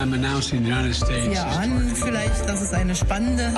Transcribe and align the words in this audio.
an, 0.00 1.92
vielleicht, 1.94 2.48
dass 2.48 2.62
es 2.62 2.72
eine 2.72 2.94
spannende. 2.94 3.52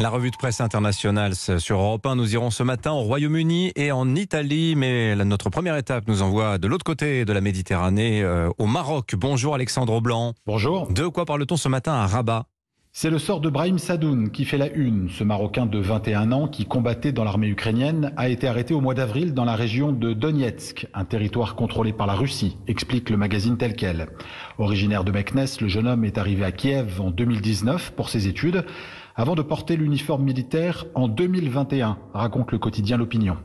La 0.00 0.10
revue 0.10 0.30
de 0.30 0.36
presse 0.36 0.60
internationale 0.60 1.34
sur 1.34 1.78
Europe 1.78 2.06
1. 2.06 2.14
Nous 2.14 2.34
irons 2.34 2.50
ce 2.50 2.62
matin 2.62 2.92
au 2.92 3.00
Royaume-Uni 3.00 3.72
et 3.74 3.90
en 3.90 4.14
Italie. 4.14 4.76
Mais 4.76 5.16
notre 5.16 5.50
première 5.50 5.76
étape 5.76 6.04
nous 6.06 6.22
envoie 6.22 6.58
de 6.58 6.68
l'autre 6.68 6.84
côté 6.84 7.24
de 7.24 7.32
la 7.32 7.40
Méditerranée, 7.40 8.22
euh, 8.22 8.48
au 8.58 8.66
Maroc. 8.66 9.14
Bonjour 9.16 9.56
Alexandre 9.56 10.00
Blanc. 10.00 10.34
Bonjour. 10.46 10.86
De 10.92 11.08
quoi 11.08 11.24
parle-t-on 11.24 11.56
ce 11.56 11.68
matin 11.68 11.94
à 11.94 12.06
Rabat? 12.06 12.46
C'est 12.92 13.08
le 13.08 13.20
sort 13.20 13.40
de 13.40 13.48
Brahim 13.48 13.78
Sadoun 13.78 14.32
qui 14.32 14.44
fait 14.44 14.58
la 14.58 14.68
une. 14.72 15.10
Ce 15.10 15.22
Marocain 15.22 15.64
de 15.64 15.78
21 15.78 16.32
ans 16.32 16.48
qui 16.48 16.66
combattait 16.66 17.12
dans 17.12 17.22
l'armée 17.22 17.46
ukrainienne 17.46 18.12
a 18.16 18.28
été 18.28 18.48
arrêté 18.48 18.74
au 18.74 18.80
mois 18.80 18.94
d'avril 18.94 19.32
dans 19.32 19.44
la 19.44 19.54
région 19.54 19.92
de 19.92 20.12
Donetsk, 20.12 20.88
un 20.92 21.04
territoire 21.04 21.54
contrôlé 21.54 21.92
par 21.92 22.08
la 22.08 22.14
Russie, 22.14 22.56
explique 22.66 23.08
le 23.08 23.16
magazine 23.16 23.56
tel 23.56 23.76
quel. 23.76 24.08
Originaire 24.58 25.04
de 25.04 25.12
Meknes, 25.12 25.46
le 25.60 25.68
jeune 25.68 25.86
homme 25.86 26.04
est 26.04 26.18
arrivé 26.18 26.44
à 26.44 26.50
Kiev 26.50 27.00
en 27.00 27.12
2019 27.12 27.92
pour 27.92 28.08
ses 28.08 28.26
études 28.26 28.64
avant 29.16 29.34
de 29.34 29.42
porter 29.42 29.76
l'uniforme 29.76 30.24
militaire 30.24 30.86
en 30.94 31.06
2021, 31.06 31.98
raconte 32.14 32.52
le 32.52 32.58
quotidien 32.58 32.96
L'Opinion. 32.96 33.36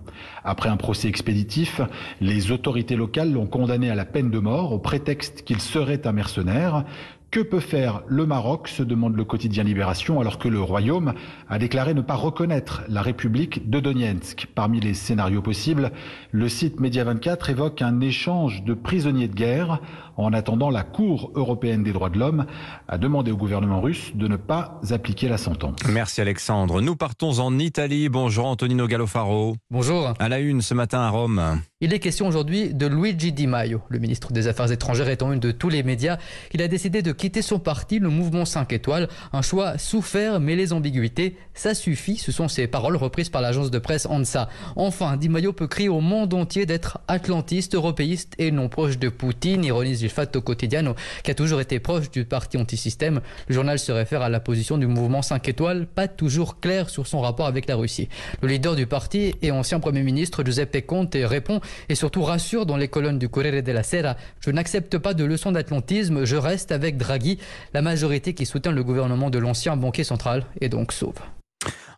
Après 0.44 0.70
un 0.70 0.78
procès 0.78 1.10
expéditif, 1.10 1.82
les 2.22 2.52
autorités 2.52 2.96
locales 2.96 3.34
l'ont 3.34 3.48
condamné 3.48 3.90
à 3.90 3.96
la 3.96 4.06
peine 4.06 4.32
de 4.32 4.40
mort 4.40 4.72
au 4.72 4.80
prétexte 4.80 5.44
qu'il 5.44 5.60
serait 5.60 6.08
un 6.08 6.14
mercenaire. 6.14 6.86
Que 7.32 7.42
peut 7.42 7.60
faire 7.60 8.02
le 8.08 8.26
Maroc 8.26 8.70
se 8.70 8.82
demande 8.82 9.16
le 9.18 9.26
quotidien 9.26 9.64
Libération 9.64 10.22
alors 10.22 10.40
que 10.40 10.48
le 10.48 10.62
Royaume 10.62 11.14
a 11.50 11.60
déclaré 11.60 11.94
ne 11.94 12.02
pas 12.02 12.16
reconnaître 12.16 12.84
la 12.88 13.02
République 13.02 13.70
de 13.70 13.82
Donetsk? 13.82 14.48
Parmi 14.56 14.80
les 14.80 14.94
scénarios 14.94 15.42
possibles, 15.42 15.92
le 16.32 16.48
site 16.48 16.80
Média 16.80 17.04
24 17.04 17.50
évoque 17.50 17.82
un 17.82 18.00
échange 18.00 18.64
de 18.64 18.74
prisonniers 18.74 19.28
de 19.28 19.36
guerre. 19.36 19.82
En 20.18 20.32
attendant, 20.32 20.70
la 20.70 20.84
Cour 20.84 21.32
européenne 21.36 21.84
des 21.84 21.92
droits 21.92 22.10
de 22.10 22.18
l'homme 22.18 22.46
a 22.88 22.98
demandé 22.98 23.32
au 23.32 23.38
gouvernement 23.38 23.82
russe 23.82 24.16
de 24.16 24.30
ne 24.30 24.38
pas 24.38 24.80
appliquer 24.92 25.28
la 25.28 25.38
sentence. 25.38 25.76
Merci 25.90 26.22
Alexandre. 26.22 26.82
Nous 26.82 26.96
partons 26.96 27.40
en 27.40 27.60
Italie. 27.60 28.08
Bonjour 28.08 28.46
Antonino 28.46 28.88
Gallofaro. 28.88 29.58
Bonjour. 29.70 30.14
À 30.20 30.30
la 30.30 30.40
une 30.40 30.62
ce 30.62 30.74
matin 30.74 31.02
à 31.02 31.10
Rome. 31.10 31.60
Il 31.82 31.94
est 31.94 32.00
question 32.00 32.28
aujourd'hui 32.28 32.74
de 32.74 32.88
Luigi 32.88 33.34
Di 33.34 33.46
Maio, 33.46 33.82
le 33.90 34.00
ministre 34.00 34.32
des 34.32 34.48
Affaires 34.48 34.72
étrangères 34.72 35.10
étant 35.10 35.34
une 35.34 35.42
de 35.42 35.52
tous 35.52 35.68
les 35.68 35.84
médias. 35.84 36.18
Il 36.54 36.62
a 36.62 36.70
décidé 36.70 37.02
de 37.02 37.12
quitter 37.12 37.25
son 37.42 37.60
parti, 37.60 38.00
le 38.00 38.10
mouvement 38.10 38.46
5 38.46 38.72
étoiles. 38.74 39.08
Un 39.34 39.42
choix 39.42 39.78
souffert, 39.78 40.40
mais 40.40 40.56
les 40.56 40.74
ambiguïtés, 40.74 41.36
ça 41.54 41.74
suffit. 41.74 42.18
Ce 42.18 42.32
sont 42.32 42.48
ces 42.48 42.68
paroles 42.68 42.96
reprises 42.96 43.30
par 43.30 43.42
l'agence 43.42 43.72
de 43.72 43.80
presse 43.80 44.06
ANSA. 44.06 44.50
Enfin, 44.76 45.18
Di 45.18 45.30
Maio 45.30 45.54
peut 45.54 45.68
crier 45.68 45.90
au 45.90 46.02
monde 46.02 46.34
entier 46.34 46.66
d'être 46.66 47.00
atlantiste, 47.08 47.76
européiste 47.76 48.34
et 48.38 48.52
non 48.52 48.70
proche 48.70 48.98
de 48.98 49.10
Poutine, 49.10 49.64
ironise 49.64 50.02
il 50.02 50.10
Fatto 50.10 50.42
Quotidiano, 50.42 50.96
qui 51.24 51.32
a 51.32 51.36
toujours 51.36 51.62
été 51.62 51.80
proche 51.80 52.12
du 52.12 52.26
parti 52.26 52.58
antisystème. 52.58 53.22
Le 53.48 53.56
journal 53.56 53.80
se 53.80 53.92
réfère 53.92 54.22
à 54.22 54.30
la 54.30 54.40
position 54.40 54.78
du 54.78 54.88
mouvement 54.88 55.22
5 55.22 55.48
étoiles, 55.50 55.88
pas 55.88 56.08
toujours 56.08 56.60
claire 56.60 56.90
sur 56.90 57.08
son 57.08 57.22
rapport 57.22 57.48
avec 57.48 57.68
la 57.68 57.76
Russie. 57.76 58.10
Le 58.42 58.48
leader 58.48 58.76
du 58.76 58.88
parti 58.88 59.36
et 59.42 59.52
ancien 59.52 59.80
Premier 59.80 60.04
ministre 60.04 60.44
Giuseppe 60.44 60.86
Conte 60.86 61.16
répond 61.16 61.62
et 61.90 61.96
surtout 61.96 62.24
rassure 62.24 62.66
dans 62.66 62.78
les 62.78 62.88
colonnes 62.88 63.20
du 63.20 63.30
Corriere 63.30 63.62
della 63.62 63.84
Sera 63.84 64.16
Je 64.40 64.52
n'accepte 64.52 64.98
pas 64.98 65.14
de 65.14 65.24
leçons 65.24 65.52
d'atlantisme, 65.52 66.26
je 66.26 66.36
reste 66.36 66.72
avec 66.72 66.98
Draghi. 67.06 67.38
La 67.74 67.82
majorité 67.82 68.34
qui 68.34 68.46
soutient 68.46 68.72
le 68.72 68.84
gouvernement 68.84 69.30
de 69.30 69.40
l'ancien 69.40 69.78
banquier 69.78 70.04
central 70.04 70.46
est 70.60 70.70
donc 70.70 70.92
sauve. 70.92 71.20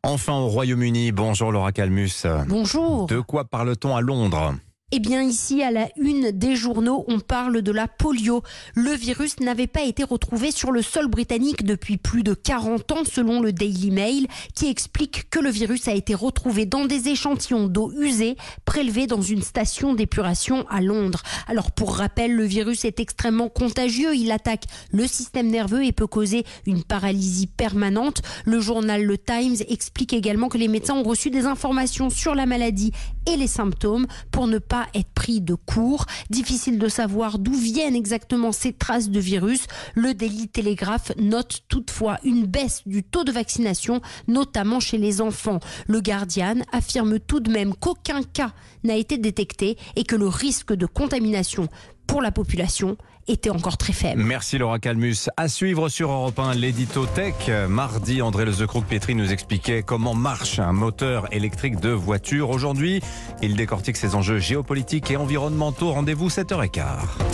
Enfin 0.03 0.33
au 0.33 0.47
Royaume-Uni. 0.47 1.11
Bonjour 1.11 1.52
Laura 1.52 1.72
Calmus. 1.72 2.25
Bonjour. 2.47 3.08
De 3.08 3.19
quoi 3.19 3.45
parle-t-on 3.45 3.95
à 3.95 4.02
Londres? 4.02 4.55
Eh 4.93 4.99
bien 4.99 5.21
ici, 5.21 5.61
à 5.63 5.69
la 5.69 5.89
une 5.97 6.31
des 6.31 6.55
journaux, 6.55 7.03
on 7.09 7.19
parle 7.19 7.61
de 7.61 7.73
la 7.73 7.89
polio. 7.89 8.41
Le 8.73 8.91
virus 8.91 9.38
n'avait 9.41 9.67
pas 9.67 9.83
été 9.83 10.02
retrouvé 10.05 10.49
sur 10.49 10.71
le 10.71 10.81
sol 10.81 11.09
britannique 11.09 11.66
depuis 11.66 11.97
plus 11.97 12.23
de 12.23 12.33
40 12.33 12.89
ans, 12.93 13.03
selon 13.03 13.42
le 13.42 13.52
Daily 13.52 13.92
Mail, 13.92 14.27
qui 14.55 14.70
explique 14.70 15.30
que 15.30 15.39
le 15.39 15.49
virus 15.49 15.89
a 15.89 15.93
été 15.93 16.15
retrouvé 16.15 16.65
dans 16.65 16.86
des 16.86 17.09
échantillons 17.09 17.67
d'eau 17.67 17.92
usée 17.99 18.37
prélevés 18.64 19.08
dans 19.08 19.21
une 19.21 19.42
station 19.42 19.93
d'épuration 19.93 20.65
à 20.70 20.80
Londres. 20.80 21.21
Alors 21.49 21.71
pour 21.73 21.97
rappel, 21.97 22.33
le 22.33 22.45
virus 22.45 22.86
est 22.86 23.02
extrêmement 23.02 23.49
contagieux. 23.49 24.15
Il 24.15 24.31
attaque 24.31 24.67
le 24.92 25.05
système 25.05 25.49
nerveux 25.49 25.83
et 25.83 25.92
peut 25.92 26.08
causer 26.08 26.45
une 26.65 26.86
paralysie 26.86 27.47
permanente. 27.47 28.21
Le 28.45 28.61
journal 28.61 29.03
Le 29.03 29.17
Times 29.17 29.58
explique 29.67 30.14
également 30.14 30.47
que 30.47 30.58
les 30.58 30.70
médecins 30.70 30.95
ont 30.95 31.03
reçu 31.03 31.30
des 31.30 31.45
informations 31.45 32.09
sur 32.09 32.36
la 32.36 32.45
maladie 32.45 32.93
et 33.30 33.36
les 33.36 33.47
symptômes 33.47 34.08
pour 34.31 34.47
ne 34.47 34.59
pas 34.59 34.77
être 34.93 35.10
pris 35.14 35.42
de 35.42 35.55
court. 35.55 36.05
Difficile 36.30 36.80
de 36.80 36.88
savoir 36.88 37.39
d'où 37.39 37.54
viennent 37.54 37.95
exactement 37.95 38.52
ces 38.52 38.73
traces 38.73 39.10
de 39.10 39.20
virus. 39.20 39.65
Le 39.95 40.14
Daily 40.14 40.48
Telegraph 40.48 41.11
note 41.17 41.61
toutefois 41.67 42.17
une 42.23 42.45
baisse 42.45 42.82
du 42.86 43.04
taux 43.04 43.23
de 43.23 43.32
vaccination, 43.32 44.02
notamment 44.27 44.80
chez 44.80 44.98
les 44.98 45.21
enfants. 45.21 45.60
Le 45.88 46.02
Guardian 46.02 46.55
affirme 46.71 47.20
tout 47.20 47.39
de 47.39 47.52
même 47.52 47.73
qu'aucun 47.76 48.23
cas 48.23 48.54
n'a 48.83 48.95
été 48.95 49.17
détecté 49.17 49.77
et 49.95 50.04
que 50.04 50.15
le 50.15 50.27
risque 50.27 50.73
de 50.73 50.86
contamination 50.86 51.67
pour 52.08 52.22
la 52.22 52.32
population 52.32 52.98
était 53.28 53.50
encore 53.50 53.78
très 53.78 53.94
faible. 53.94 54.23
Merci 54.23 54.58
Laura 54.58 54.80
Calmus. 54.80 55.30
À 55.36 55.48
suivre 55.48 55.90
sur 55.90 56.12
Europe 56.12 56.40
1, 56.40 56.54
l'édito 56.56 57.06
Tech. 57.06 57.50
Mardi, 57.68 58.22
André 58.22 58.45
Lezecroc-Pétri 58.45 59.16
nous 59.16 59.32
expliquait 59.32 59.84
comment 59.84 60.16
marche 60.16 60.60
un 60.60 60.72
moteur 60.72 61.28
électrique 61.34 61.80
de 61.80 61.90
voiture. 61.90 62.50
Aujourd'hui, 62.50 63.02
il 63.42 63.56
décortique 63.56 63.98
ses 63.98 64.16
enjeux 64.16 64.40
géopolitiques 64.40 65.12
et 65.12 65.18
environnementaux. 65.18 65.92
Rendez-vous 65.92 66.30
7h15. 66.30 67.28